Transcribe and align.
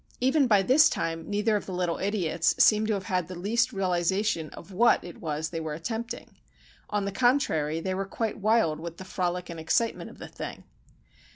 Even 0.19 0.47
by 0.47 0.63
this 0.63 0.89
time 0.89 1.29
neither 1.29 1.55
of 1.55 1.67
the 1.67 1.71
little 1.73 1.99
idiots 1.99 2.55
seems 2.57 2.87
to 2.87 2.95
have 2.95 3.03
had 3.03 3.27
the 3.27 3.35
least 3.37 3.71
realisation 3.71 4.49
of 4.49 4.71
what 4.71 5.03
it 5.03 5.21
was 5.21 5.49
they 5.51 5.59
were 5.59 5.75
attempting. 5.75 6.37
On 6.89 7.05
the 7.05 7.11
contrary, 7.11 7.79
they 7.79 7.93
were 7.93 8.07
quite 8.07 8.39
wild 8.39 8.79
with 8.79 8.97
the 8.97 9.05
frolic 9.05 9.47
and 9.51 9.59
excitement 9.59 10.09
of 10.09 10.17
the 10.17 10.27
thing. 10.27 10.63